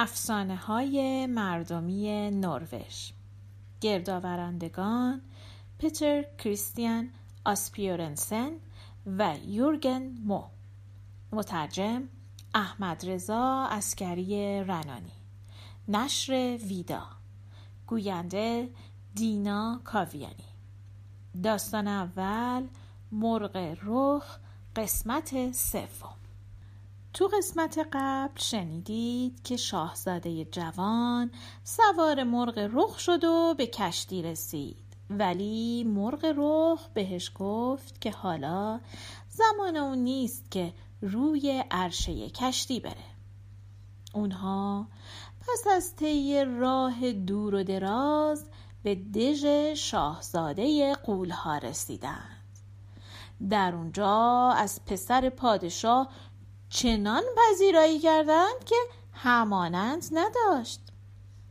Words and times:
افسانه 0.00 0.56
های 0.56 1.26
مردمی 1.26 2.30
نروژ. 2.30 3.10
گردآورندگان 3.80 5.22
پیتر 5.78 6.22
کریستیان 6.38 7.10
آسپیورنسن 7.44 8.50
و 9.06 9.36
یورگن 9.46 10.02
مو. 10.02 10.42
مترجم 11.32 12.02
احمد 12.54 13.06
رضا 13.06 13.66
اسکری 13.70 14.64
رنانی. 14.64 15.18
نشر 15.88 16.58
ویدا. 16.68 17.02
گوینده 17.86 18.68
دینا 19.14 19.80
کاویانی. 19.84 20.48
داستان 21.42 21.88
اول 21.88 22.66
مرغ 23.12 23.76
رخ 23.82 24.38
قسمت 24.76 25.52
سوم. 25.52 26.17
تو 27.14 27.28
قسمت 27.38 27.88
قبل 27.92 28.40
شنیدید 28.40 29.42
که 29.42 29.56
شاهزاده 29.56 30.44
جوان 30.44 31.30
سوار 31.64 32.22
مرغ 32.22 32.68
رخ 32.72 32.98
شد 32.98 33.24
و 33.24 33.54
به 33.58 33.66
کشتی 33.66 34.22
رسید. 34.22 34.76
ولی 35.10 35.84
مرغ 35.84 36.34
رخ 36.36 36.88
بهش 36.94 37.32
گفت 37.38 38.00
که 38.00 38.10
حالا 38.10 38.80
زمان 39.28 39.76
اون 39.76 39.98
نیست 39.98 40.50
که 40.50 40.72
روی 41.02 41.64
عرشه 41.70 42.30
کشتی 42.30 42.80
بره. 42.80 42.96
اونها 44.14 44.86
پس 45.40 45.66
از 45.76 45.96
طی 45.96 46.44
راه 46.44 47.12
دور 47.12 47.54
و 47.54 47.62
دراز 47.62 48.44
به 48.82 48.94
دژ 48.94 49.44
شاهزاده 49.76 50.94
قولها 50.94 51.58
رسیدند. 51.58 52.38
در 53.50 53.74
اونجا 53.74 54.52
از 54.56 54.84
پسر 54.86 55.28
پادشاه 55.28 56.08
چنان 56.70 57.22
پذیرایی 57.36 57.98
کردند 57.98 58.64
که 58.66 58.76
همانند 59.12 60.04
نداشت. 60.12 60.80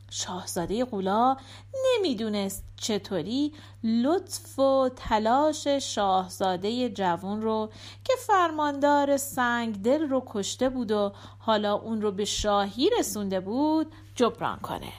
شاهزاده 0.09 0.85
قولا 0.85 1.37
نمی‌دونست 1.85 2.63
چطوری 2.75 3.53
لطف 3.83 4.59
و 4.59 4.89
تلاش 4.95 5.67
شاهزاده 5.67 6.89
جوان 6.89 7.41
رو 7.41 7.69
که 8.03 8.13
فرماندار 8.27 9.17
سنگ 9.17 9.81
دل 9.81 10.09
رو 10.09 10.23
کشته 10.25 10.69
بود 10.69 10.91
و 10.91 11.13
حالا 11.39 11.73
اون 11.73 12.01
رو 12.01 12.11
به 12.11 12.25
شاهی 12.25 12.89
رسونده 12.99 13.39
بود 13.39 13.91
جبران 14.15 14.59
کنه. 14.59 14.93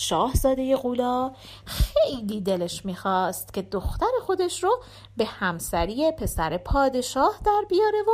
شاهزاده 0.00 0.76
قولا 0.76 1.32
خیلی 1.64 2.40
دلش 2.40 2.84
می‌خواست 2.84 3.54
که 3.54 3.62
دختر 3.62 4.10
خودش 4.26 4.64
رو 4.64 4.82
به 5.16 5.24
همسری 5.24 6.12
پسر 6.12 6.56
پادشاه 6.56 7.38
در 7.46 7.64
بیاره 7.68 8.02
و 8.02 8.10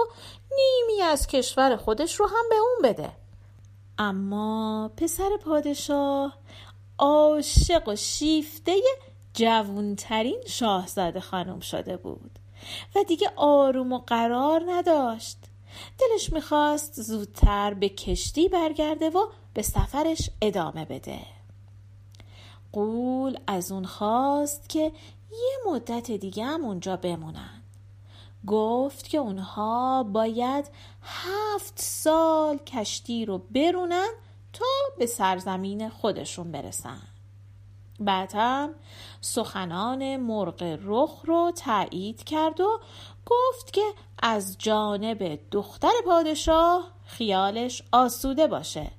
نیمی 0.57 1.03
از 1.03 1.27
کشور 1.27 1.77
خودش 1.77 2.21
رو 2.21 2.27
هم 2.27 2.49
به 2.51 2.57
اون 2.57 2.93
بده. 2.93 3.13
اما 3.99 4.91
پسر 4.97 5.31
پادشاه 5.45 6.39
عاشق 6.99 7.89
و 7.89 7.97
شیفته 7.97 8.77
جوونترین 9.35 10.41
شاهزاده 10.47 11.21
خانم 11.21 11.61
شده 11.61 11.97
بود 11.97 12.39
و 12.97 13.03
دیگه 13.09 13.33
آروم 13.37 13.93
و 13.93 13.99
قرار 13.99 14.65
نداشت. 14.69 15.39
دلش 15.99 16.33
می‌خواست 16.33 17.03
زودتر 17.03 17.75
به 17.75 17.89
کشتی 17.89 18.49
برگرده 18.49 19.11
و 19.11 19.27
به 19.55 19.63
سفرش 19.63 20.31
ادامه 20.43 20.85
بده. 20.85 21.36
قول 22.73 23.39
از 23.47 23.73
اون 23.73 23.85
خواست 23.85 24.69
که 24.69 24.93
یه 25.31 25.73
مدت 25.73 26.11
دیگه 26.11 26.45
هم 26.45 26.65
اونجا 26.65 26.97
بمونن. 26.97 27.63
گفت 28.47 29.09
که 29.09 29.19
اونها 29.19 30.03
باید 30.03 30.71
هفت 31.03 31.81
سال 31.81 32.59
کشتی 32.59 33.27
رو 33.27 33.39
برونن 33.39 34.09
تا 34.53 34.65
به 34.99 35.07
سرزمین 35.07 35.89
خودشون 35.89 36.53
برسن. 36.53 37.03
بعد 38.01 38.35
سخنان 39.21 40.17
مرغ 40.17 40.79
رخ 40.85 41.23
رو 41.25 41.53
تایید 41.57 42.25
کرد 42.25 42.61
و 42.61 42.81
گفت 43.27 43.73
که 43.73 43.85
از 44.23 44.57
جانب 44.59 45.39
دختر 45.51 45.93
پادشاه 46.07 46.93
خیالش 47.05 47.83
آسوده 47.93 48.47
باشه. 48.47 48.91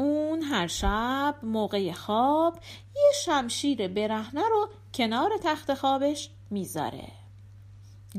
اون 0.00 0.42
هر 0.42 0.66
شب 0.66 1.34
موقع 1.42 1.92
خواب 1.92 2.58
یه 2.96 3.12
شمشیر 3.24 3.88
برهنه 3.88 4.48
رو 4.48 4.68
کنار 4.94 5.30
تخت 5.44 5.74
خوابش 5.74 6.30
می‌ذاره. 6.50 7.08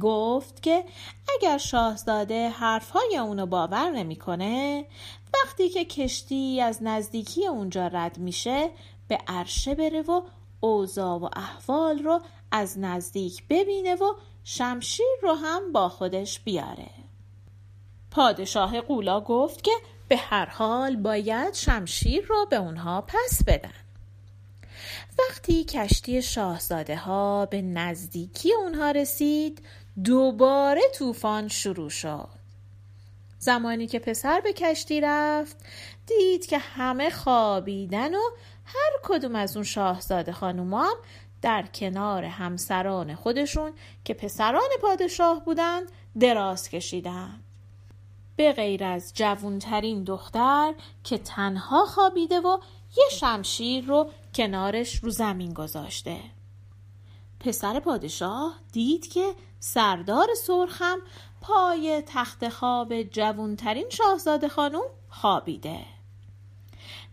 گفت 0.02 0.64
که 0.64 0.84
اگر 1.38 1.58
شاهزاده 1.58 2.50
حرفهای 2.50 3.18
اونو 3.18 3.46
باور 3.46 3.90
نمی‌کنه 3.90 4.86
وقتی 5.34 5.70
که 5.70 5.86
کشتی 5.86 6.62
از 6.62 6.84
نزدیکی 6.84 7.48
اونجا 7.48 7.88
رد 7.88 8.18
میشه 8.18 8.70
به 9.08 9.18
عرشه 9.28 9.76
بره 9.76 10.02
و 10.02 10.22
اوضاع 10.60 11.20
و 11.20 11.30
احوال 11.34 12.00
رو 12.00 12.22
از 12.52 12.80
نزدیک 12.80 13.44
ببینه 13.50 13.96
و 13.96 14.14
شمشیر 14.44 15.06
رو 15.22 15.34
هم 15.34 15.72
با 15.72 15.90
خودش 15.90 16.40
بیاره. 16.40 16.90
پادشاه 18.12 18.82
قولا 18.82 19.22
گفت 19.22 19.64
که 19.64 19.72
به 20.12 20.18
هر 20.18 20.46
حال 20.46 20.96
باید 20.96 21.54
شمشیر 21.54 22.26
رو 22.26 22.46
به 22.50 22.56
اونها 22.56 23.02
پس 23.02 23.44
بدن. 23.48 23.74
وقتی 25.20 25.64
کشتی 25.64 26.22
شاهزاده 26.22 26.96
ها 26.96 27.46
به 27.46 27.62
نزدیکی 27.62 28.54
اونها 28.54 28.92
رسید 28.92 29.66
دوباره 30.04 30.82
طوفان 30.94 31.48
شروع 31.48 31.90
شد. 31.90 32.30
زمانی 33.40 33.88
که 33.88 34.00
پسر 34.00 34.42
به 34.42 34.54
کشتی 34.54 35.02
رفت 35.02 35.58
دید 36.08 36.46
که 36.46 36.58
همه 36.58 37.10
خوابیدن 37.10 38.16
و 38.16 38.22
هر 38.66 38.92
کدوم 39.04 39.36
از 39.36 39.56
اون 39.56 39.66
شاهزاده 39.66 40.32
خانومام 40.32 40.96
در 41.42 41.66
کنار 41.74 42.24
همسران 42.24 43.16
خودشون 43.16 43.74
که 44.04 44.14
پسران 44.14 44.70
پادشاه 44.82 45.46
بودند 45.46 45.92
دراز 46.20 46.70
کشیدند. 46.70 47.51
به 48.42 48.54
غیر 48.54 48.84
از 48.84 49.12
جوونترین 49.16 50.04
دختر 50.04 50.74
که 51.04 51.18
تنها 51.18 51.86
خوابیده 51.86 52.40
و 52.40 52.58
یه 52.98 53.04
شمشیر 53.12 53.86
رو 53.86 54.10
کنارش 54.36 54.96
رو 54.96 55.10
زمین 55.10 55.54
گذاشته. 55.54 56.18
پسر 57.40 57.80
پادشاه 57.80 58.56
دید 58.72 59.08
که 59.08 59.36
سردار 59.60 60.28
سرخم 60.44 60.98
پای 61.42 62.04
تخت 62.08 62.50
خواب 62.50 63.04
جوونترین 63.04 63.90
شاهزاده 63.90 64.48
خانم 64.48 64.84
خوابیده. 65.10 65.80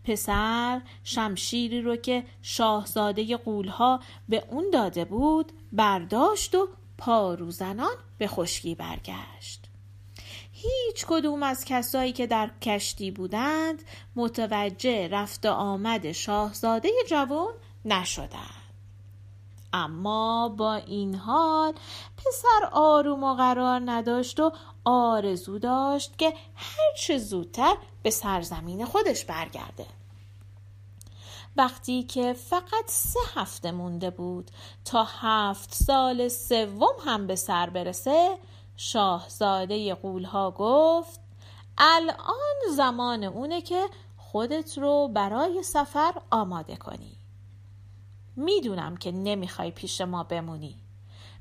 پسر 0.05 0.81
شمشیری 1.05 1.83
رو 1.83 1.97
که 1.97 2.25
شاهزاده 2.43 3.37
قولها 3.37 4.01
به 4.29 4.45
اون 4.51 4.71
داده 4.73 5.05
بود 5.05 5.53
برداشت 5.73 6.55
و 6.55 6.69
پاروزنان 6.99 7.95
به 8.19 8.27
خشکی 8.27 8.75
برگشت. 8.75 9.68
هیچ 10.61 11.07
کدوم 11.07 11.43
از 11.43 11.65
کسایی 11.65 12.13
که 12.13 12.27
در 12.27 12.51
کشتی 12.63 13.11
بودند 13.11 13.83
متوجه 14.17 15.09
رفت 15.09 15.47
و 15.47 15.51
آمد 15.51 16.13
شاهزاده 16.13 16.91
جوان 17.09 17.55
نشدند. 17.85 18.59
اما 19.73 20.49
با 20.49 20.75
این 20.75 21.15
حال 21.15 21.73
پسر 22.17 22.69
آروم 22.73 23.25
و 23.25 23.35
قرار 23.35 23.83
نداشت 23.85 24.41
و 24.41 24.53
آرزو 24.85 25.59
داشت 25.59 26.19
که 26.19 26.35
هرچه 26.55 27.19
زودتر 27.19 27.77
به 28.03 28.11
سرزمین 28.11 28.85
خودش 28.85 29.25
برگرده. 29.25 29.87
وقتی 31.57 32.03
که 32.03 32.33
فقط 32.33 32.85
سه 32.87 33.21
هفته 33.35 33.71
مونده 33.71 34.11
بود 34.11 34.51
تا 34.85 35.05
هفت 35.05 35.75
سال 35.75 36.29
سوم 36.29 36.95
هم 37.07 37.27
به 37.27 37.37
سر 37.37 37.71
برسه 37.71 38.39
شاهزاده 38.81 39.95
قولها 39.95 40.51
گفت 40.51 41.21
الان 41.79 42.57
زمان 42.77 43.25
اونه 43.25 43.63
که 43.63 43.89
خودت 44.17 44.79
رو 44.79 45.09
برای 45.15 45.63
سفر 45.63 46.15
آماده 46.31 46.77
کنی. 46.77 47.17
می‌دونم 48.37 48.97
که 48.97 49.13
نمی‌خوای 49.13 49.71
پیش 49.71 50.01
ما 50.01 50.23
بمونی. 50.23 50.77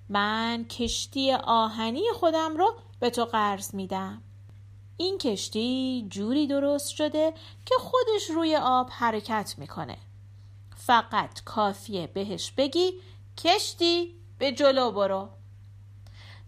من 0.10 0.66
کشتی 0.66 1.34
آهنی 1.34 2.04
خودم 2.14 2.58
رو 2.58 2.76
به 3.00 3.10
تو 3.10 3.26
قرض 3.26 3.76
میدم. 3.76 4.22
این 4.98 5.18
کشتی 5.18 6.08
جوری 6.10 6.48
درست 6.48 6.90
شده 6.90 7.34
که 7.66 7.76
خودش 7.80 8.30
روی 8.30 8.56
آب 8.56 8.90
حرکت 8.92 9.56
می‌کنه. 9.58 9.98
فقط 10.76 11.44
کافیه 11.44 12.08
بهش 12.08 12.52
بگی 12.52 12.94
کشتی 13.38 14.16
به 14.38 14.52
جلو 14.52 14.92
برو. 14.92 15.30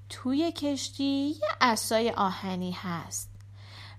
توی 0.10 0.52
کشتی 0.52 1.36
یه 1.42 1.50
اسای 1.62 2.12
آهنی 2.12 2.72
هست. 2.72 3.30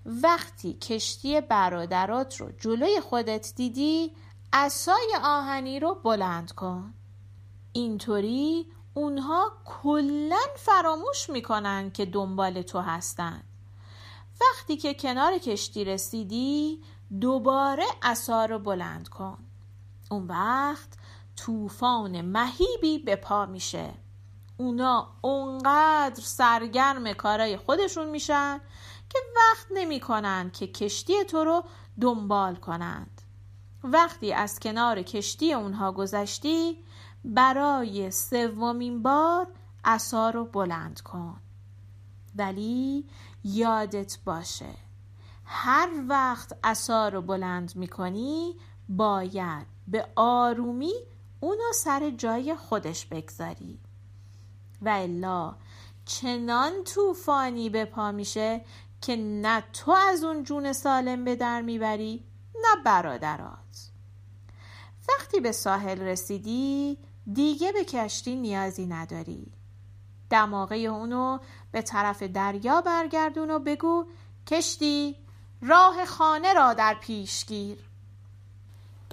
وقتی 0.05 0.73
کشتی 0.73 1.41
برادرات 1.41 2.41
رو 2.41 2.51
جلوی 2.51 3.01
خودت 3.01 3.53
دیدی 3.55 4.15
اسای 4.53 5.17
آهنی 5.23 5.79
رو 5.79 5.95
بلند 5.95 6.51
کن. 6.51 6.93
اینطوری 7.73 8.67
اونها 8.93 9.51
کلا 9.65 10.41
فراموش 10.57 11.29
می‌کنن 11.29 11.91
که 11.91 12.05
دنبال 12.05 12.61
تو 12.61 12.79
هستن. 12.79 13.43
وقتی 14.41 14.77
که 14.77 14.93
کنار 14.93 15.37
کشتی 15.37 15.85
رسیدی 15.85 16.81
دوباره 17.21 17.85
عصا 18.01 18.45
رو 18.45 18.59
بلند 18.59 19.09
کن. 19.09 19.37
اون 20.11 20.27
وقت 20.27 20.89
طوفان 21.35 22.21
مهیبی 22.21 22.99
به 22.99 23.15
پا 23.15 23.45
میشه. 23.45 23.93
اونا 24.61 25.07
اونقدر 25.21 26.23
سرگرم 26.23 27.13
کارای 27.13 27.57
خودشون 27.57 28.09
میشن 28.09 28.59
که 29.09 29.19
وقت 29.35 29.67
نمی‌کنن 29.71 30.51
که 30.53 30.67
کشتی 30.67 31.23
تو 31.23 31.43
رو 31.43 31.63
دنبال 32.01 32.55
کنند. 32.55 33.21
وقتی 33.83 34.33
از 34.33 34.59
کنار 34.59 35.01
کشتی 35.01 35.53
اونها 35.53 35.91
گذشتی 35.91 36.77
برای 37.25 38.11
سومین 38.11 39.03
بار 39.03 39.47
عصا 39.85 40.29
رو 40.29 40.45
بلند 40.45 41.01
کن. 41.01 41.41
ولی 42.35 43.05
یادت 43.43 44.17
باشه 44.25 44.75
هر 45.45 45.89
وقت 46.07 46.57
عصا 46.63 47.09
رو 47.09 47.21
بلند 47.21 47.75
می‌کنی 47.75 48.55
باید 48.89 49.67
به 49.87 50.07
آرومی 50.15 50.93
اونو 51.39 51.73
سر 51.75 52.09
جای 52.09 52.55
خودش 52.55 53.05
بگذاری. 53.05 53.79
و 54.81 54.89
الا 54.89 55.55
چنان 56.05 56.83
طوفانی 56.83 57.69
به 57.69 57.85
پا 57.85 58.11
میشه 58.11 58.61
که 59.01 59.15
نه 59.15 59.63
تو 59.73 59.91
از 59.91 60.23
اون 60.23 60.43
جون 60.43 60.73
سالم 60.73 61.25
به 61.25 61.35
در 61.35 61.61
می‌بری 61.61 62.23
نه 62.55 62.83
برادرات. 62.83 63.91
وقتی 65.09 65.39
به 65.39 65.51
ساحل 65.51 66.01
رسیدی 66.01 66.97
دیگه 67.33 67.71
به 67.71 67.85
کشتی 67.85 68.35
نیازی 68.35 68.85
نداری. 68.85 69.51
دماغه 70.29 70.75
اونو 70.75 71.39
به 71.71 71.81
طرف 71.81 72.23
دریا 72.23 72.81
برگردون 72.81 73.51
و 73.51 73.59
بگو 73.59 74.05
کشتی 74.47 75.15
راه 75.61 76.05
خانه 76.05 76.53
را 76.53 76.73
در 76.73 76.93
پیش 76.93 77.45
گیر. 77.45 77.90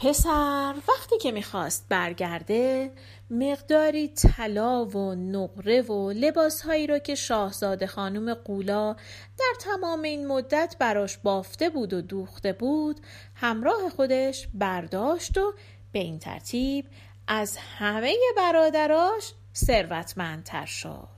پسر 0.01 0.75
وقتی 0.89 1.19
که 1.19 1.33
می‌خواست 1.33 1.87
برگرده 1.89 2.91
مقداری 3.31 4.09
طلا 4.09 4.85
و 4.85 5.15
نقره 5.15 5.83
و 5.83 6.11
لباسهایی 6.11 6.87
را 6.87 6.99
که 6.99 7.15
شاهزاده 7.15 7.87
خانم 7.87 8.35
قولا 8.35 8.93
در 9.39 9.55
تمام 9.61 10.03
این 10.03 10.27
مدت 10.27 10.77
براش 10.79 11.19
بافته 11.19 11.71
بود 11.71 11.93
و 11.93 12.01
دوخته 12.01 12.53
بود 12.53 13.01
همراه 13.35 13.91
خودش 13.97 14.49
برداشت 14.55 15.39
و 15.39 15.55
به 15.93 15.99
این 15.99 16.19
ترتیب 16.19 16.87
از 17.27 17.57
همه 17.79 18.15
برادراش 18.37 19.33
ثروتمندتر 19.55 20.67
شد. 20.67 21.09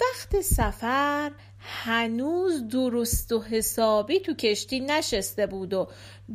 وقت 0.00 0.40
سفر 0.40 1.32
هنوز 1.62 2.68
درست 2.68 3.32
و 3.32 3.42
حسابی 3.42 4.20
تو 4.20 4.34
کشتی 4.34 4.80
نشسته 4.80 5.46
بود 5.46 5.74
و 5.74 5.88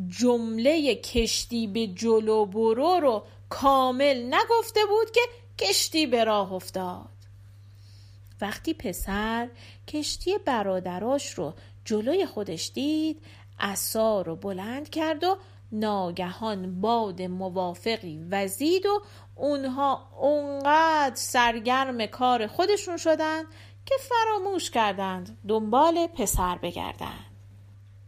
جمله 0.08 0.96
کشتی 0.96 1.68
به 1.68 1.88
جلو 1.88 2.46
برو 2.46 3.00
رو 3.02 3.24
کامل 3.50 4.34
نگفته 4.34 4.80
بود 4.86 5.12
که 5.12 5.22
کشتی 5.58 6.06
به 6.06 6.24
راه 6.24 6.54
افتاد. 6.54 7.10
وقتی 8.42 8.74
پسر 8.74 9.50
کشتی 9.88 10.38
برادراش 10.46 11.34
رو 11.34 11.54
جلوی 11.86 12.26
خودش 12.26 12.72
دید 12.74 13.22
عصا 13.60 14.22
رو 14.22 14.36
بلند 14.36 14.90
کرد 14.90 15.24
و 15.24 15.38
ناگهان 15.72 16.82
باد 16.82 17.22
موافقی 17.22 18.26
وزید 18.32 18.86
و 18.86 19.02
اونها 19.36 20.10
اونقدر 20.20 21.16
سرگرم 21.16 22.06
کار 22.06 22.48
خودشون 22.48 22.98
شدند 22.98 23.46
که 23.88 23.96
فراموش 24.10 24.72
کردند 24.72 25.38
دنبال 25.48 26.08
پسر 26.08 26.58
بگردند. 26.58 27.26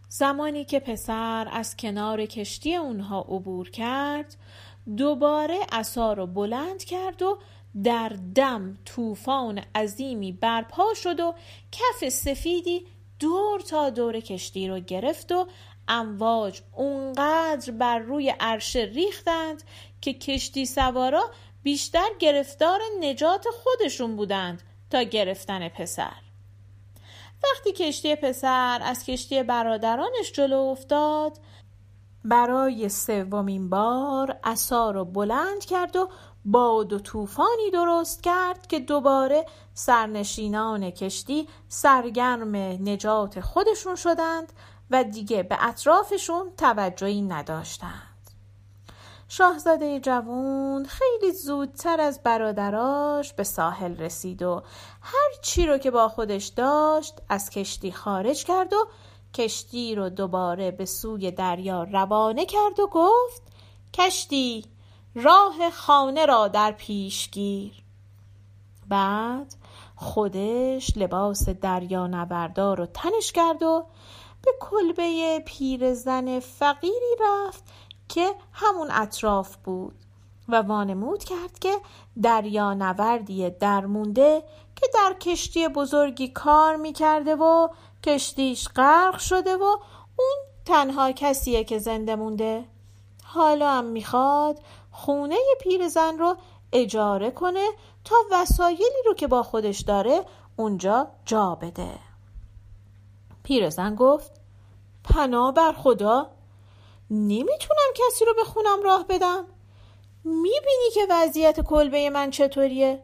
زمانی 0.10 0.66
که 0.66 0.80
پسر 0.80 1.48
از 1.52 1.78
کنار 1.78 2.26
کشتی 2.26 2.76
اونها 2.76 3.22
عبور 3.22 3.70
کرد 3.70 4.36
دوباره 4.98 5.60
عصا 5.72 6.14
رو 6.14 6.28
بلند 6.28 6.84
کرد 6.84 7.22
و 7.22 7.38
در 7.84 8.10
دم 8.36 8.78
طوفان 8.86 9.62
عظیمی 9.76 10.32
برپا 10.32 10.94
شد 10.94 11.20
و 11.20 11.34
کف 11.72 12.10
سفیدی 12.10 12.86
دور 13.20 13.60
تا 13.60 13.90
دور 13.90 14.20
کشتی 14.20 14.68
رو 14.68 14.80
گرفت 14.80 15.32
و 15.32 15.48
امواج 15.88 16.62
اونقدر 16.74 17.72
بر 17.72 18.00
روی 18.00 18.34
عرشه 18.40 18.80
ریختند 18.80 19.64
که 20.02 20.14
کشتی 20.14 20.66
سوارا 20.66 21.32
بیشتر 21.64 22.08
گرفتار 22.20 22.80
نجات 23.00 23.46
خودشون 23.64 24.16
بودند. 24.16 24.64
تا 24.90 25.02
گرفتن 25.02 25.70
پسر. 25.70 26.22
وقتی 27.44 27.72
کشتی 27.72 28.16
پسر 28.16 28.80
از 28.84 29.04
کشتی 29.04 29.44
برادرانش 29.44 30.32
جلو 30.34 30.58
افتاد 30.58 31.38
برای 32.26 32.90
سومین 32.90 33.70
بار 33.70 34.40
عصا 34.44 34.92
رو 34.92 35.06
بلند 35.06 35.66
کرد 35.66 35.96
و 35.96 36.10
باد 36.46 36.94
و 36.94 37.00
طوفانی 37.00 37.72
درست 37.74 38.24
کرد 38.24 38.68
که 38.68 38.80
دوباره 38.80 39.46
سرنشینان 39.74 40.92
کشتی 40.92 41.48
سرگرم 41.68 42.56
نجات 42.56 43.40
خودشون 43.40 43.96
شدند 43.96 44.54
و 44.92 45.04
دیگه 45.04 45.44
به 45.44 45.58
اطرافشون 45.68 46.52
توجهی 46.58 47.22
نداشتند. 47.22 48.09
شاهزاده 49.32 50.00
جوون 50.00 50.86
خیلی 50.86 51.32
زودتر 51.32 52.02
از 52.02 52.24
برادراش 52.24 53.34
به 53.34 53.44
ساحل 53.44 53.98
رسید 53.98 54.44
و 54.44 54.62
هر 55.02 55.42
چی 55.42 55.68
رو 55.68 55.78
که 55.78 55.92
با 55.92 56.10
خودش 56.10 56.46
داشت 56.46 57.14
از 57.30 57.50
کشتی 57.50 57.92
خارج 57.92 58.44
کرد 58.44 58.74
و 58.74 58.88
کشتی 59.34 59.96
رو 59.96 60.10
دوباره 60.10 60.72
به 60.72 60.86
سوی 60.86 61.32
دریا 61.32 61.84
روانه 61.84 62.46
کرد 62.46 62.80
و 62.80 62.88
گفت 62.88 63.42
کشتی 63.94 64.66
راه 65.16 65.70
خانه 65.70 66.26
را 66.26 66.48
در 66.48 66.72
پیش 66.72 67.32
گیر. 67.32 67.84
بعد 68.88 69.56
خودش 69.96 70.98
لباس 70.98 71.50
دریا 71.50 72.08
نبردار 72.08 72.78
رو 72.78 72.86
تنش 72.86 73.32
کرد 73.32 73.64
و 73.64 73.86
به 74.42 74.52
کلبه 74.60 75.40
پیرزن 75.46 76.40
فقیری 76.40 77.16
رفت 77.20 77.64
که 78.10 78.36
همون 78.54 78.88
اطراف 78.92 79.56
بود 79.56 79.96
و 80.50 80.62
وانمود 80.62 81.24
کرد 81.24 81.60
که 81.60 81.74
دریا 82.22 82.74
نوردی 82.74 83.50
درمونده 83.50 84.44
که 84.76 84.88
در 84.94 85.16
کشتی 85.20 85.68
بزرگی 85.68 86.28
کار 86.28 86.76
می‌کرده 86.76 87.36
و 87.36 87.68
کشتیش 88.04 88.68
غرق 88.76 89.18
شده 89.18 89.58
و 89.58 89.64
اون 90.16 90.38
تنها 90.66 91.12
کسیه 91.12 91.64
که 91.64 91.78
زنده 91.78 92.16
مونده. 92.16 92.66
حالا 93.24 93.72
هم 93.72 93.86
می‌خواد 93.86 94.60
خونه 94.92 95.38
پیرزن 95.62 96.18
رو 96.18 96.36
اجاره 96.74 97.32
کنه 97.32 97.68
تا 98.06 98.16
وسایلی 98.32 99.04
رو 99.06 99.14
که 99.14 99.28
با 99.28 99.44
خودش 99.44 99.80
داره 99.80 100.26
اونجا 100.56 101.08
جا 101.26 101.56
بده. 101.56 102.00
پیرزن 103.44 103.96
گفت 103.96 104.32
پناه 105.04 105.54
بر 105.54 105.72
خدا. 105.72 106.30
نمی‌تونم 107.12 107.94
کسی 107.96 108.26
رو 108.26 108.34
به 108.34 108.44
خونم 108.44 108.84
راه 108.84 109.06
بدم. 109.10 109.46
می‌بینی 110.24 110.90
که 110.94 111.08
وضعیت 111.10 111.60
کلبه 111.60 112.10
من 112.10 112.32
چطوریه؟ 112.32 113.04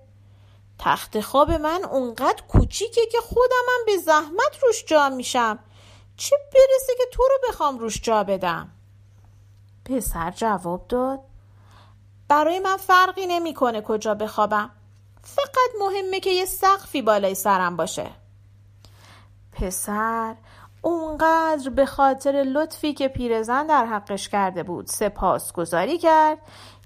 تخت 0.80 1.20
خواب 1.20 1.52
من 1.52 1.86
اونقدر 1.86 2.44
کوچیکه 2.48 3.06
که 3.06 3.18
خودمم 3.18 3.86
به 3.86 3.98
زحمت 3.98 4.64
روش 4.64 4.86
جا 4.86 5.10
میشم. 5.10 5.60
چه 6.18 6.36
برسه 6.54 6.96
که 6.98 7.04
تو 7.12 7.24
رو 7.24 7.50
بخوام 7.50 7.80
روش 7.80 8.02
جا 8.02 8.24
بدم؟ 8.24 8.72
پسر 9.86 10.32
جواب 10.32 10.88
داد. 10.88 11.20
برای 12.28 12.60
من 12.60 12.78
فرقی 12.78 13.26
نمی‌کنه 13.26 13.82
کجا 13.82 14.14
بخوابم. 14.14 14.72
فقط 15.24 15.70
مهمه 15.80 16.20
که 16.20 16.30
یه 16.30 16.46
سقفی 16.46 17.02
بالای 17.02 17.36
سرم 17.36 17.78
باشه. 17.78 18.12
پسر 19.52 20.36
اونقدر 20.86 21.70
به 21.70 21.86
خاطر 21.86 22.32
لطفی 22.32 22.94
که 22.94 23.08
پیرزن 23.08 23.68
در 23.68 23.86
حقش 23.86 24.30
کرده 24.30 24.64
بود 24.64 24.88
سپاس 24.88 25.54
گذاری 25.54 25.98
کرد 25.98 26.38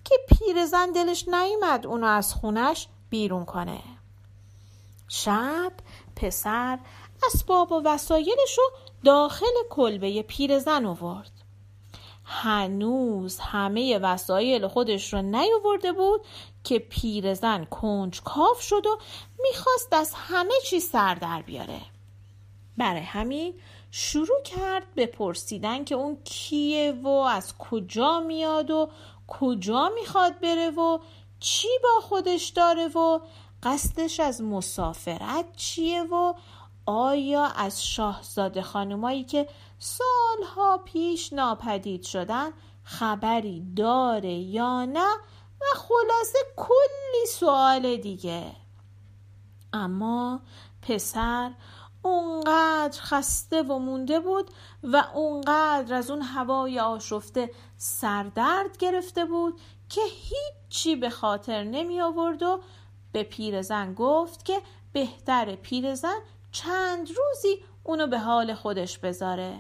که 0.04 0.16
پیرزن 0.28 0.92
دلش 0.92 1.28
نیومد 1.28 1.88
اونو 1.88 2.08
از 2.08 2.34
خونش 2.34 2.88
بیرون 3.10 3.46
کنه. 3.46 3.80
شب 5.08 5.72
پسر 6.16 6.80
اسباب 7.28 7.72
و 7.72 7.82
وسایلش 7.86 8.58
رو 8.58 8.64
داخل 9.04 9.46
کلبه 9.70 10.22
پیرزن 10.22 10.86
آورد. 10.86 11.32
هنوز 12.26 13.40
همه 13.40 13.98
وسایل 13.98 14.68
خودش 14.68 15.14
رو 15.14 15.22
نیاورده 15.22 15.92
بود 15.92 16.22
که 16.64 16.80
پیرزن 16.80 17.66
کنج 17.66 18.22
کاف 18.22 18.62
شد 18.62 18.86
و 18.86 18.98
می‌خواست 19.40 19.94
از 19.94 20.14
همه 20.16 20.54
چی 20.66 20.80
سر 20.80 21.16
در 21.16 21.42
بیاره. 21.42 21.80
برای 22.78 23.02
همین 23.02 23.54
شروع 23.92 24.42
کرد 24.44 24.94
به 24.96 25.06
پرسیدن 25.06 25.84
که 25.84 25.96
اون 25.96 26.18
کیه 26.24 26.92
و 26.92 27.08
از 27.08 27.58
کجا 27.58 28.20
میاد 28.20 28.72
و 28.72 28.90
کجا 29.28 29.92
می‌خواد 30.00 30.40
بره 30.40 30.70
و 30.70 31.00
چی 31.40 31.68
با 31.84 32.02
خودش 32.02 32.48
داره 32.48 32.88
و 32.88 33.20
قصدش 33.64 34.20
از 34.20 34.42
مسافرت 34.42 35.46
چیه 35.56 36.04
و 36.04 36.34
آیا 36.86 37.46
از 37.46 37.86
شاهزاده 37.86 38.62
خانمایی 38.62 39.24
که 39.24 39.48
سالها 39.80 40.78
پیش 40.78 41.34
ناپدید 41.34 42.04
شدن 42.04 42.50
خبری 42.84 43.74
داره 43.76 44.34
یا 44.34 44.86
نه 44.86 45.14
و 45.62 45.66
خلاصه 45.76 46.40
کلی 46.56 47.26
سوال 47.30 47.98
دیگه. 47.98 48.52
اما 49.74 50.42
پسر 50.82 51.52
اونقدر 52.02 53.02
خسته 53.02 53.62
و 53.64 53.80
مونده 53.80 54.20
بود 54.20 54.52
و 54.84 55.04
اونقدر 55.14 55.96
از 55.96 56.12
اون 56.12 56.22
هوای 56.22 56.80
آشفته 56.80 57.52
سردرد 57.78 58.78
گرفته 58.78 59.26
بود 59.26 59.60
که 59.90 60.02
هیچی 60.02 60.96
به 60.96 61.10
خاطر 61.10 61.64
نمی 61.64 62.02
آورد 62.02 62.44
و 62.44 62.60
به 63.12 63.24
پیرزن 63.24 63.94
گفت 63.94 64.46
که 64.46 64.62
بهتر 64.94 65.56
پیرزن 65.56 66.18
چند 66.52 67.08
روزی 67.08 67.64
اونو 67.84 68.08
به 68.08 68.20
حال 68.20 68.54
خودش 68.54 68.98
بذاره. 68.98 69.58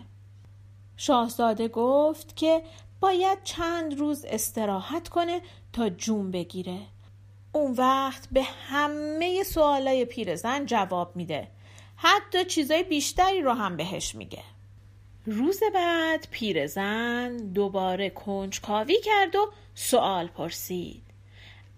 شاهزاده 0.97 1.67
گفت 1.67 2.35
که 2.35 2.63
باید 2.99 3.43
چند 3.43 3.99
روز 3.99 4.25
استراحت 4.25 5.09
کنه 5.09 5.41
تا 5.73 5.89
جون 5.89 6.31
بگیره. 6.31 6.79
اون 7.51 7.71
وقت 7.71 8.27
به 8.31 8.43
همه 8.43 9.43
سوالای 9.43 10.05
پیرزن 10.05 10.65
جواب 10.65 11.15
میده. 11.15 11.47
حتی 12.01 12.45
چیزای 12.45 12.83
بیشتری 12.83 13.41
رو 13.41 13.53
هم 13.53 13.77
بهش 13.77 14.15
میگه. 14.15 14.43
روز 15.25 15.59
بعد 15.73 16.27
پیرزن 16.31 17.37
دوباره 17.37 18.09
کنجکاوی 18.09 19.01
کرد 19.01 19.35
و 19.35 19.51
سوال 19.75 20.27
پرسید. 20.27 21.03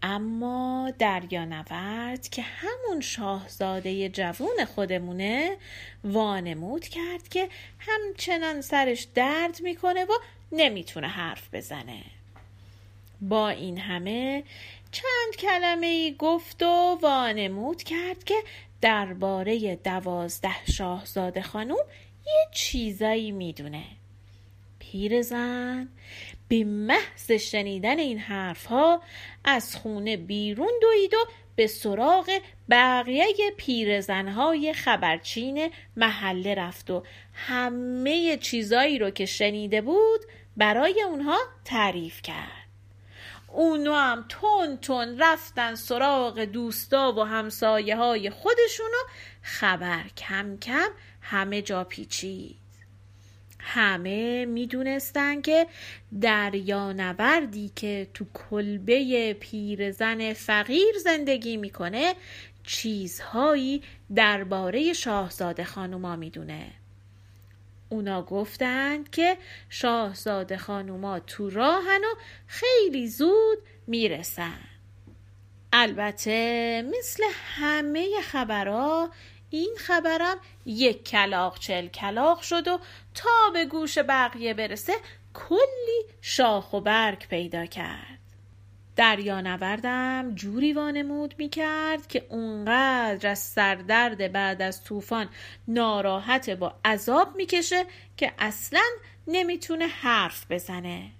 اما 0.03 0.91
دریانورد 0.99 2.29
که 2.29 2.41
همون 2.41 3.01
شاهزاده 3.01 4.09
جوون 4.09 4.65
خودمونه 4.75 5.57
وانمود 6.03 6.87
کرد 6.87 7.27
که 7.29 7.49
همچنان 7.79 8.61
سرش 8.61 9.07
درد 9.15 9.61
می‌کنه 9.61 10.05
و 10.05 10.13
نمی‌تونه 10.51 11.07
حرف 11.07 11.53
بزنه. 11.53 12.03
با 13.21 13.49
این 13.49 13.77
همه 13.77 14.43
چند 14.91 15.36
کلمه 15.39 15.88
ای 15.88 16.15
گفت 16.19 16.63
و 16.63 17.00
وانمود 17.01 17.83
کرد 17.83 18.24
که 18.24 18.36
درباره 18.81 19.75
دوازده 19.75 20.65
شاهزاده 20.74 21.41
خانوم 21.41 21.86
یه 22.25 22.48
چیزایی 22.51 23.31
می‌دونه. 23.31 23.83
پیرزن 24.79 25.89
به 26.48 26.63
محض 26.63 27.31
شنیدن 27.31 28.00
این 28.00 28.19
حرفها 28.19 29.01
از 29.43 29.75
خونه 29.75 30.17
بیرون 30.17 30.71
دوید 30.81 31.13
و 31.13 31.17
به 31.55 31.67
سراغ 31.67 32.39
بقیه 32.69 33.36
پیرزنهای 33.57 34.74
خبرچین 34.74 35.69
محله 35.98 36.55
رفت 36.55 36.89
و 36.89 37.03
همه 37.33 38.38
چیزایی 38.38 39.00
رو 39.00 39.10
که 39.10 39.25
شنیده 39.25 39.81
بود 39.81 40.21
برای 40.57 41.01
اونها 41.01 41.38
تعریف 41.65 42.21
کرد. 42.21 42.60
اونو 43.53 43.93
هم 43.93 44.25
تون 44.29 44.77
تون 44.77 45.20
رفتن 45.20 45.75
سراغ 45.75 46.39
دوستا 46.39 47.13
و 47.13 47.24
همسایه 47.24 47.96
های 47.96 48.29
خودشونو 48.29 48.98
خبر 49.41 50.03
کم 50.17 50.58
کم 50.58 50.89
همه 51.22 51.62
جا 51.62 51.84
پیچید. 51.84 52.58
همه 53.60 54.46
می‌دونستن 54.46 55.41
که 55.41 55.67
دریانوردی 56.22 57.72
که 57.75 58.08
تو 58.13 58.25
کلبه 58.34 59.34
پیرزن 59.39 60.34
فقیر 60.34 60.98
زندگی 61.03 61.58
می‌کنه 61.58 62.15
چیزهایی 62.63 63.84
درباره 64.15 64.93
شاهزاده 64.93 65.63
خانوما 65.63 66.15
می‌دونه. 66.15 66.80
اونا 67.91 68.21
گفتند 68.21 69.10
که 69.10 69.38
شاهزاده 69.69 70.57
خانوما 70.57 71.19
تو 71.19 71.50
راهن 71.50 72.01
و 72.01 72.15
خیلی 72.48 73.07
زود 73.07 73.57
می‌رسن. 73.88 74.60
البته 75.74 76.81
مثل 77.00 77.24
همه 77.57 78.21
خبرها 78.21 79.10
این 79.50 79.75
خبرم 79.77 80.38
یک 80.65 81.03
کلاق 81.03 81.60
چل 81.60 81.88
کلاق 81.88 82.41
شد 82.41 82.67
و 82.67 82.79
تا 83.13 83.50
به 83.53 83.65
گوش 83.65 83.98
بقیه 83.98 84.53
برسه 84.53 84.93
کلی 85.33 86.05
شاخ 86.21 86.74
و 86.74 86.81
برگ 86.81 87.27
پیدا 87.27 87.65
کرد. 87.65 88.20
دریانوردم 89.01 90.36
جوری 90.36 90.74
وانمود 90.74 91.36
می 91.38 91.50
کرد 91.50 92.08
که 92.08 92.25
اونقدر 92.29 93.29
از 93.29 93.39
سردرد 93.39 94.31
بعد 94.31 94.62
از 94.62 94.84
طوفان 94.84 95.29
ناراحت 95.67 96.50
با 96.50 96.75
عذاب 96.86 97.36
می‌کشه 97.36 97.86
که 98.17 98.34
اصلا 98.39 98.84
نمی‌تونه 99.27 99.88
حرف 99.88 100.46
بزنه. 100.50 101.12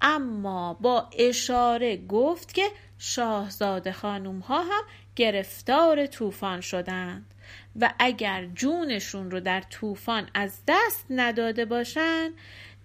اما 0.00 0.74
با 0.74 1.10
اشاره 1.18 1.96
گفت 1.96 2.54
که 2.54 2.68
شاهزاده 2.98 3.92
خانوم 3.92 4.38
ها 4.38 4.62
هم 4.62 4.82
گرفتار 5.16 6.06
طوفان 6.06 6.60
شدند 6.60 7.34
و 7.80 7.94
اگر 7.98 8.46
جونشون 8.54 9.30
رو 9.30 9.40
در 9.40 9.60
طوفان 9.60 10.28
از 10.34 10.58
دست 10.68 11.06
نداده 11.10 11.64
باشن 11.64 12.30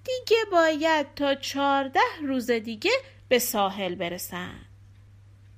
دیگه 0.04 0.38
باید 0.52 1.08
تا 1.16 1.36
چارده 1.36 2.00
روز 2.28 2.52
دیگه 2.52 2.92
به 3.32 3.40
ساحل 3.40 3.96
برسن. 3.96 4.60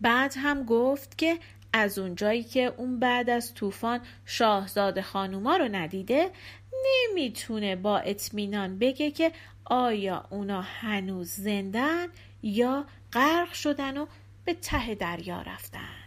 بعد 0.01 0.33
هم 0.37 0.63
گفت 0.63 1.17
که 1.17 1.39
از 1.73 1.99
اونجایی 1.99 2.43
که 2.43 2.73
اون 2.77 2.99
بعد 2.99 3.29
از 3.29 3.53
طوفان 3.53 4.01
شاهزاده 4.25 5.01
خانوما 5.01 5.57
رو 5.57 5.67
ندیده 5.71 6.31
نمی‌تونه 6.85 7.75
با 7.75 7.97
اطمینان 7.97 8.79
بگه 8.79 9.11
که 9.11 9.31
آیا 9.65 10.25
اونا 10.29 10.61
هنوز 10.61 11.29
زندن 11.29 12.07
یا 12.43 12.85
غرق 13.13 13.53
شدن 13.53 13.97
و 13.97 14.05
به 14.45 14.53
ته 14.53 14.95
دریا 14.95 15.41
رفتن. 15.41 16.03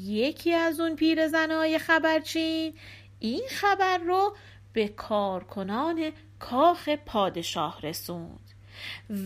یکی 0.00 0.52
از 0.52 0.80
اون 0.80 0.96
پیرزنهای 0.96 1.78
خبرچین 1.78 2.74
این 3.18 3.44
خبر 3.50 3.98
رو 3.98 4.36
به 4.72 4.88
کارکنان 4.88 6.12
کاخ 6.38 6.88
پادشاه 6.88 7.80
رسوند. 7.82 8.45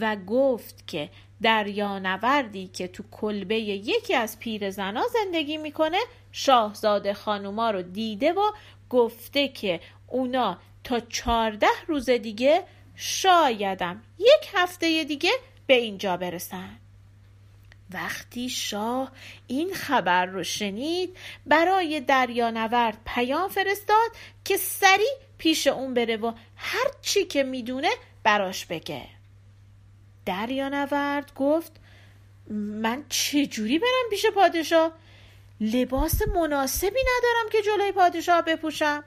و 0.01 0.17
گفت 0.17 0.87
که 0.87 1.11
دریانوردی 1.43 2.67
که 2.67 2.89
تو 2.89 3.03
کلبه 3.11 3.59
یکی 3.59 4.15
از 4.15 4.39
پیرزنا 4.39 5.03
زندگی 5.13 5.57
می‌کنه 5.57 5.99
شاهزاده 6.33 7.15
خانوما 7.15 7.71
رو 7.71 7.83
دیده 7.83 8.33
و 8.33 8.53
گفته 8.91 9.49
که 9.49 9.81
اونا 10.07 10.59
تا 10.85 11.01
چارده 11.01 11.67
روز 11.87 12.11
دیگه 12.11 12.65
شایدم 12.97 14.03
یک 14.19 14.51
هفته 14.55 15.05
دیگه 15.05 15.31
به 15.67 15.75
اینجا 15.75 16.17
برسن. 16.17 16.77
وقتی 17.93 18.49
شاه 18.49 19.13
این 19.47 19.75
خبر 19.75 20.27
رو 20.27 20.45
شنید 20.45 21.17
برای 21.47 22.01
دریانورد 22.01 22.99
پیام 23.07 23.49
فرستاد 23.49 24.11
که 24.45 24.57
سریع 24.57 25.17
پیش 25.39 25.67
اون 25.67 25.95
بره 25.95 26.17
و 26.17 26.33
هر 26.57 26.87
چی 27.03 27.25
که 27.25 27.43
می‌دونه 27.43 27.91
براش 28.23 28.67
بگه. 28.67 29.20
دریانورد 30.27 31.33
گفت 31.35 31.73
من 32.51 33.05
چجوری 33.09 33.79
برم 33.79 34.11
پیش 34.11 34.27
پادشاه؟ 34.27 34.93
لباس 35.61 36.23
مناسبی 36.35 37.01
ندارم 37.01 37.51
که 37.53 37.63
جلوی 37.63 37.93
پادشاه 37.93 38.43
بپوشم. 38.43 39.05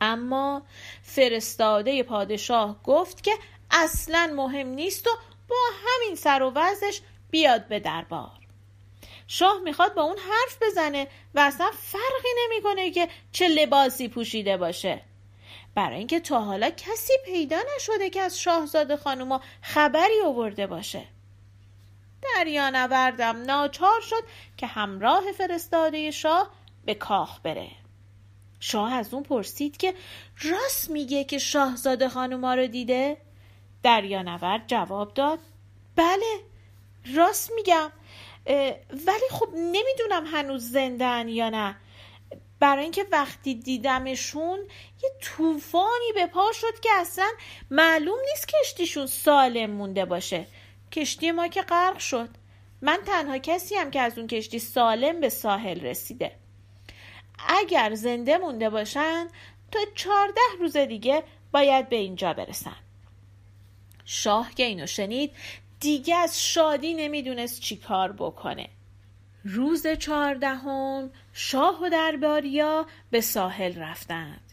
اما 0.00 0.62
فرستاده 1.02 2.02
پادشاه 2.02 2.82
گفت 2.82 3.22
که 3.22 3.32
اصلا 3.70 4.32
مهم 4.36 4.66
نیست 4.68 5.06
و 5.06 5.10
با 5.48 5.56
همین 5.86 6.16
سر 6.16 6.42
و 6.42 6.52
وزش 6.54 7.00
بیاد 7.30 7.68
به 7.68 7.80
دربار. 7.80 8.30
شاه 9.26 9.60
می‌خواد 9.64 9.94
با 9.94 10.02
اون 10.02 10.16
حرف 10.18 10.62
بزنه 10.62 11.08
و 11.34 11.40
اصلا 11.40 11.70
فرقی 11.82 12.28
نمی‌کنه 12.44 12.90
که 12.90 13.08
چه 13.32 13.48
لباسی 13.48 14.08
پوشیده 14.08 14.56
باشه. 14.56 15.00
برای 15.78 15.98
اینکه 15.98 16.20
تا 16.20 16.40
حالا 16.40 16.70
کسی 16.70 17.12
پیدا 17.24 17.56
نشده 17.76 18.10
که 18.10 18.20
از 18.20 18.40
شاهزاده 18.40 18.96
خانوما 18.96 19.40
خبری 19.62 20.20
آورده 20.26 20.66
باشه. 20.66 21.04
دریانوردم 22.22 23.42
ناچار 23.42 24.00
شد 24.00 24.24
که 24.56 24.66
همراه 24.66 25.32
فرستاده 25.32 26.10
شاه 26.10 26.50
به 26.84 26.94
کاخ 26.94 27.40
بره. 27.40 27.70
شاه 28.60 28.92
از 28.92 29.14
اون 29.14 29.22
پرسید 29.22 29.76
که 29.76 29.94
راست 30.42 30.90
میگه 30.90 31.24
که 31.24 31.38
شاهزاده 31.38 32.08
خانوما 32.08 32.54
رو 32.54 32.66
دیده؟ 32.66 33.16
دریانورد 33.82 34.66
جواب 34.66 35.14
داد 35.14 35.38
بله 35.96 36.40
راست 37.14 37.52
میگم 37.56 37.92
ولی 39.06 39.28
خب 39.30 39.48
نمی‌دونم 39.54 40.26
هنوز 40.26 40.70
زندن 40.70 41.28
یا 41.28 41.50
نه. 41.50 41.76
برای 42.60 42.82
اینکه 42.82 43.06
وقتی 43.12 43.54
دیدمشون 43.54 44.58
یه 45.02 45.10
طوفانی 45.20 46.12
به 46.14 46.26
پا 46.26 46.52
شد 46.52 46.80
که 46.80 46.88
اصلا 46.92 47.28
معلوم 47.70 48.18
نیست 48.30 48.48
کشتیشون 48.48 49.06
سالم 49.06 49.70
مونده 49.70 50.04
باشه. 50.04 50.46
کشتی 50.92 51.30
ما 51.30 51.48
که 51.48 51.62
غرق 51.62 51.98
شد. 51.98 52.28
من 52.82 52.98
تنها 53.06 53.38
کسی 53.38 53.74
هم 53.74 53.90
که 53.90 54.00
از 54.00 54.18
اون 54.18 54.26
کشتی 54.26 54.58
سالم 54.58 55.20
به 55.20 55.28
ساحل 55.28 55.80
رسیده. 55.80 56.32
اگر 57.48 57.94
زنده 57.94 58.38
مونده 58.38 58.70
باشن 58.70 59.28
تا 59.72 59.78
چهارده 59.94 60.40
روز 60.60 60.76
دیگه 60.76 61.22
باید 61.52 61.88
به 61.88 61.96
اینجا 61.96 62.32
برسن. 62.32 62.76
شاه 64.04 64.54
که 64.54 64.62
اینو 64.62 64.86
شنید 64.86 65.32
دیگه 65.80 66.16
از 66.16 66.44
شادی 66.44 66.94
نمی‌دونست 66.94 67.60
چی 67.60 67.76
کار 67.76 68.12
بکنه. 68.12 68.68
روز 69.48 69.86
چهاردهم 69.86 71.10
شاه 71.32 71.82
و 71.84 71.88
درباریا 71.88 72.86
به 73.10 73.20
ساحل 73.20 73.78
رفتند. 73.78 74.52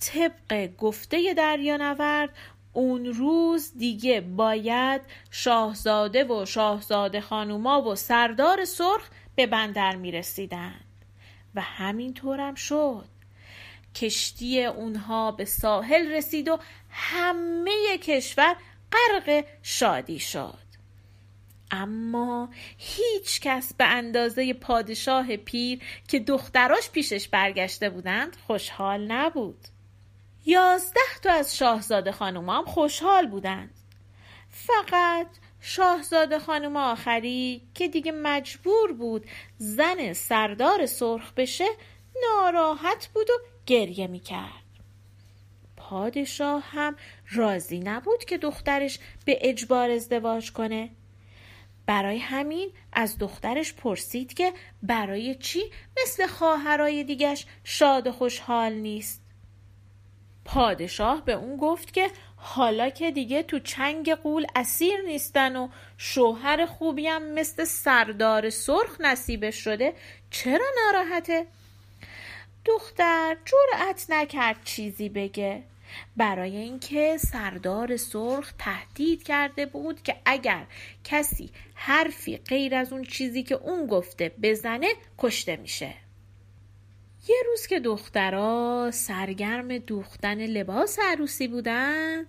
طبق 0.00 0.76
گفته 0.76 1.34
دریانورد 1.34 2.36
اون 2.72 3.06
روز 3.06 3.72
دیگه 3.78 4.20
باید 4.20 5.00
شاهزاده 5.30 6.24
و 6.24 6.44
شاهزاده 6.46 7.20
خانوما 7.20 7.82
و 7.82 7.94
سردار 7.94 8.64
سرخ 8.64 9.08
به 9.36 9.46
بندر 9.46 9.96
می 9.96 10.12
رسیدن. 10.12 10.80
و 11.54 11.60
همینطورم 11.60 12.54
شد. 12.54 13.08
کشتی 13.94 14.64
اونها 14.64 15.32
به 15.32 15.44
ساحل 15.44 16.12
رسید 16.12 16.48
و 16.48 16.58
همه 16.90 17.98
کشور 17.98 18.56
غرق 18.92 19.44
شادی 19.62 20.18
شد. 20.18 20.67
اما 21.70 22.48
هیچ 22.78 23.40
کس 23.40 23.74
به 23.74 23.84
اندازه 23.84 24.54
پادشاه 24.54 25.36
پیر 25.36 25.80
که 26.08 26.18
دختراش 26.18 26.90
پیشش 26.90 27.28
برگشته 27.28 27.90
بودند 27.90 28.36
خوشحال 28.46 29.12
نبود. 29.12 29.58
یازده 30.46 31.00
تا 31.22 31.32
از 31.32 31.56
شاهزاده 31.56 32.12
خانوم 32.12 32.50
هم 32.50 32.64
خوشحال 32.64 33.26
بودند. 33.26 33.74
فقط 34.50 35.26
شاهزاده 35.60 36.38
خانم 36.38 36.76
آخری 36.76 37.62
که 37.74 37.88
دیگه 37.88 38.12
مجبور 38.12 38.92
بود 38.92 39.26
زن 39.58 40.12
سردار 40.12 40.86
سرخ 40.86 41.32
بشه 41.32 41.68
ناراحت 42.22 43.08
بود 43.14 43.30
و 43.30 43.34
گریه 43.66 44.06
می‌کرد. 44.06 44.68
پادشاه 45.76 46.62
هم 46.62 46.96
راضی 47.32 47.80
نبود 47.80 48.24
که 48.24 48.38
دخترش 48.38 48.98
به 49.24 49.38
اجبار 49.40 49.90
ازدواج 49.90 50.52
کنه. 50.52 50.90
برای 51.88 52.18
همین 52.18 52.70
از 52.92 53.18
دخترش 53.18 53.74
پرسید 53.74 54.34
که 54.34 54.52
برای 54.82 55.34
چی 55.34 55.60
مثل 56.02 56.26
خواهرای 56.26 57.04
دیگش 57.04 57.46
شاد 57.64 58.06
و 58.06 58.12
خوشحال 58.12 58.72
نیست 58.72 59.22
پادشاه 60.44 61.24
به 61.24 61.32
اون 61.32 61.56
گفت 61.56 61.92
که 61.92 62.10
حالا 62.36 62.90
که 62.90 63.10
دیگه 63.10 63.42
تو 63.42 63.58
چنگ 63.58 64.14
قول 64.14 64.46
اسیر 64.56 65.00
نیستن 65.06 65.56
و 65.56 65.68
شوهر 65.98 66.66
خوبی 66.66 67.06
هم 67.06 67.34
مثل 67.34 67.64
سردار 67.64 68.50
سرخ 68.50 69.00
نصیبش 69.00 69.56
شده 69.56 69.94
چرا 70.30 70.66
ناراحته؟ 70.84 71.46
دختر 72.64 73.36
جرأت 73.44 74.06
نکرد 74.08 74.64
چیزی 74.64 75.08
بگه 75.08 75.62
برای 76.16 76.56
اینکه 76.56 77.16
سردار 77.18 77.96
سرخ 77.96 78.52
تهدید 78.58 79.22
کرده 79.22 79.66
بود 79.66 80.02
که 80.02 80.16
اگر 80.24 80.66
کسی 81.04 81.50
حرفی 81.74 82.36
غیر 82.36 82.74
از 82.74 82.92
اون 82.92 83.04
چیزی 83.04 83.42
که 83.42 83.54
اون 83.54 83.86
گفته 83.86 84.32
بزنه 84.42 84.88
کشته 85.18 85.56
میشه. 85.56 85.94
یه 87.28 87.36
روز 87.46 87.66
که 87.66 87.80
دخترا 87.80 88.90
سرگرم 88.92 89.78
دوختن 89.78 90.46
لباس 90.46 90.98
عروسی 91.02 91.48
بودند 91.48 92.26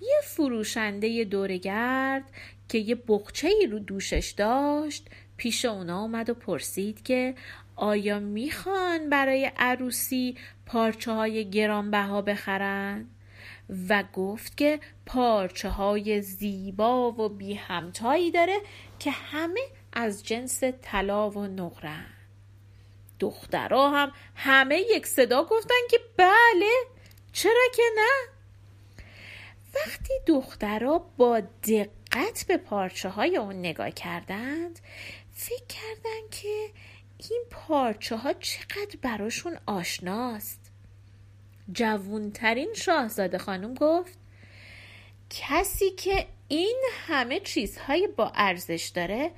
یه 0.00 0.20
فروشنده 0.24 1.24
دورگرد 1.24 2.24
که 2.68 2.78
یه 2.78 2.94
بخچه 3.08 3.48
ای 3.48 3.66
رو 3.66 3.78
دوشش 3.78 4.34
داشت 4.36 5.08
پیش 5.36 5.64
اونا 5.64 6.00
اومد 6.00 6.30
و 6.30 6.34
پرسید 6.34 7.02
که 7.02 7.34
آیا 7.76 8.18
می‌خوان 8.18 9.10
برای 9.10 9.50
عروسی 9.56 10.36
پارچه 10.66 11.12
های 11.12 11.50
گرانبها 11.50 12.22
بخرن؟ 12.22 13.06
و 13.88 14.04
گفت 14.12 14.56
که 14.56 14.80
پارچه 15.06 15.68
های 15.68 16.22
زیبا 16.22 17.12
و 17.12 17.28
بی 17.28 17.54
همتایی 17.54 18.30
داره 18.30 18.56
که 18.98 19.10
همه 19.10 19.60
از 19.92 20.24
جنس 20.24 20.62
طلا 20.82 21.30
و 21.30 21.46
نقرن 21.46 22.06
دخترها 23.20 23.90
هم 23.90 24.12
همه 24.34 24.78
یک 24.78 25.06
صدا 25.06 25.44
گفتن 25.44 25.74
که 25.90 26.00
بله 26.16 26.72
چرا 27.32 27.62
که 27.74 27.82
نه 27.96 28.36
وقتی 29.74 30.14
دخترها 30.26 30.98
با 30.98 31.40
دقت 31.40 32.44
به 32.48 32.56
پارچه 32.56 33.08
های 33.08 33.36
اون 33.36 33.58
نگاه 33.58 33.90
کردند 33.90 34.80
فکر 35.34 35.64
کردند 35.68 36.30
که 36.30 36.70
این 37.18 37.44
پارچه 37.50 38.16
ها 38.16 38.32
چقدر 38.32 38.96
براشون 39.02 39.58
آشناست. 39.66 40.60
جوونترین 41.72 42.74
شاهزاده 42.74 43.38
خانم 43.38 43.74
گفت 43.74 44.18
کسی 45.30 45.90
که 45.90 46.26
این 46.48 46.82
همه 47.06 47.40
چیزهای 47.40 48.08
با 48.16 48.32
ارزش 48.34 48.92
داره 48.94 49.30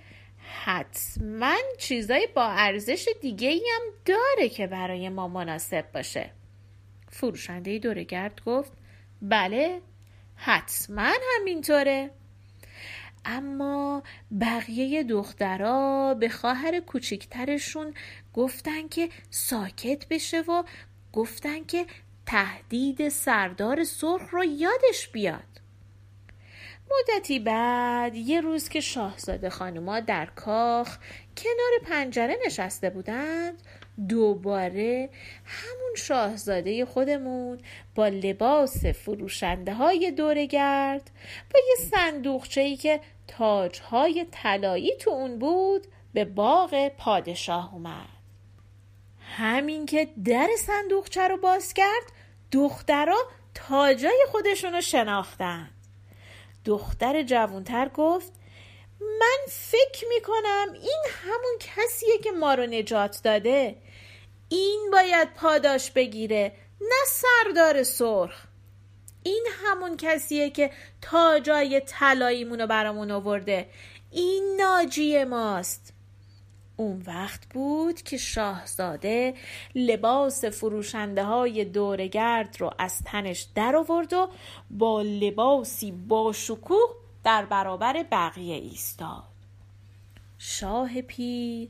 حتما 0.64 1.54
چیزای 1.78 2.28
با 2.34 2.44
ارزش 2.44 3.08
دیگه 3.20 3.48
ای 3.48 3.62
هم 3.76 3.82
داره 4.04 4.48
که 4.48 4.66
برای 4.66 5.08
ما 5.08 5.28
مناسب 5.28 5.92
باشه. 5.92 6.30
فروشنده 7.10 7.78
دورگرد 7.78 8.44
گفت 8.46 8.72
بله 9.22 9.80
حتما 10.36 11.12
همینطوره. 11.36 12.10
اما 13.24 14.02
بقیه 14.40 15.02
دخترها 15.02 16.14
به 16.14 16.28
خواهر 16.28 16.80
کوچکترشون 16.80 17.94
گفتن 18.34 18.88
که 18.88 19.08
ساکت 19.30 20.08
بشه 20.08 20.40
و 20.40 20.62
گفتن 21.12 21.64
که 21.64 21.86
تهدید 22.26 23.08
سردار 23.08 23.84
سرخ 23.84 24.30
رو 24.30 24.44
یادش 24.44 25.08
بیاد. 25.12 25.42
مدتی 26.90 27.38
بعد 27.38 28.14
یه 28.14 28.40
روز 28.40 28.68
که 28.68 28.80
شاهزاده 28.80 29.50
خانوما 29.50 30.00
در 30.00 30.26
کاخ 30.26 30.98
کنار 31.36 31.70
پنجره 31.84 32.36
نشسته 32.46 32.90
بودند 32.90 33.62
دوباره 34.08 35.10
همون 35.44 35.94
شاهزاده 35.96 36.84
خودمون 36.84 37.58
با 37.94 38.08
لباس 38.08 38.84
فروشنده 38.86 39.74
های 39.74 40.10
دورگرد 40.10 41.10
با 41.54 41.60
یه 41.68 41.86
صندوقچه 41.90 42.60
ای 42.60 42.76
که 42.76 43.00
تاجهای 43.28 44.26
طلایی 44.30 44.96
تو 45.00 45.10
اون 45.10 45.38
بود 45.38 45.86
به 46.14 46.24
باغ 46.24 46.88
پادشاه 46.88 47.74
اومد. 47.74 48.08
همین 49.36 49.86
که 49.86 50.08
در 50.24 50.48
صندوقچه 50.58 51.28
رو 51.28 51.36
باز 51.36 51.74
کرد 51.74 52.12
دخترها 52.52 53.18
تاجای 53.54 54.26
خودشون 54.28 54.72
رو 54.72 54.80
شناختن. 54.80 55.70
دختر 56.64 57.22
جوانتر 57.22 57.88
گفت 57.88 58.32
من 59.00 59.38
فکر 59.48 60.06
می‌کنم 60.14 60.66
این 60.72 61.02
همون 61.08 61.58
کسیه 61.60 62.18
که 62.18 62.30
ما 62.30 62.54
رو 62.54 62.66
نجات 62.66 63.20
داده. 63.24 63.76
این 64.48 64.88
باید 64.92 65.34
پاداش 65.34 65.90
بگیره 65.90 66.52
نه 66.80 67.04
سردار 67.06 67.82
سرخ. 67.82 68.44
این 69.22 69.46
همون 69.64 69.96
کسیه 69.96 70.50
که 70.50 70.70
تاجای 71.02 71.82
طلاییمون 71.86 72.60
رو 72.60 72.66
برامون 72.66 73.10
آورده. 73.10 73.68
این 74.10 74.56
ناجی 74.60 75.24
ماست. 75.24 75.92
اون 76.76 77.02
وقت 77.06 77.46
بود 77.46 78.02
که 78.02 78.16
شاهزاده 78.16 79.34
لباس 79.74 80.44
فروشنده 80.44 81.24
های 81.24 81.64
دورگرد 81.64 82.56
رو 82.60 82.70
از 82.78 83.02
تنش 83.04 83.46
در 83.54 83.76
آورد 83.76 84.12
و 84.12 84.28
با 84.70 85.02
لباسی 85.02 85.92
با 85.92 86.32
شکوه 86.32 86.94
در 87.24 87.44
برابر 87.44 88.02
بقیه 88.02 88.54
ایستاد. 88.54 89.37
شاه 90.38 91.02
پیر. 91.02 91.68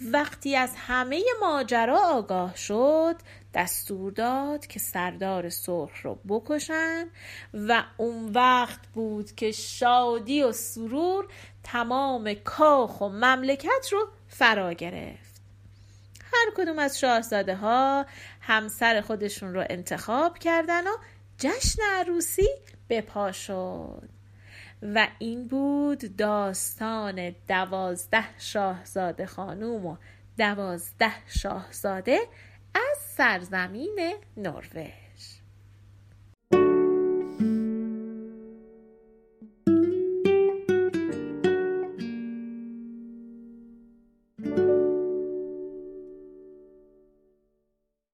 وقتی 0.00 0.56
از 0.56 0.72
همه 0.76 1.22
ماجرا 1.40 2.00
آگاه 2.00 2.56
شد 2.56 3.16
دستور 3.54 4.12
داد 4.12 4.66
که 4.66 4.78
سردار 4.78 5.48
سرخ 5.48 5.90
رو 6.02 6.14
بکشن 6.28 7.06
و 7.54 7.84
اون 7.96 8.32
وقت 8.32 8.86
بود 8.86 9.34
که 9.34 9.52
شادی 9.52 10.42
و 10.42 10.52
سرور 10.52 11.28
تمام 11.62 12.34
کاخ 12.34 13.00
و 13.00 13.08
مملکت 13.08 13.88
رو 13.92 14.08
فرا 14.28 14.72
گرفت. 14.72 15.42
هر 16.32 16.50
کدوم 16.56 16.78
از 16.78 16.98
شاهزاده 16.98 17.56
ها 17.56 18.06
همسر 18.40 19.00
خودشون 19.00 19.54
رو 19.54 19.64
انتخاب 19.70 20.38
کردن 20.38 20.86
و 20.86 20.96
جشن 21.38 21.82
عروسی 21.92 22.48
به 22.88 23.00
پا 23.00 23.32
شد 23.32 24.17
و 24.82 25.08
این 25.18 25.48
بود 25.48 26.16
داستان 26.16 27.34
دوازده 27.48 28.24
شاهزاده 28.38 29.26
خانوم 29.26 29.86
و 29.86 29.96
دوازده 30.38 31.12
شاهزاده 31.26 32.18
از 32.74 32.98
سرزمین 32.98 34.14
نروژ. 34.36 35.07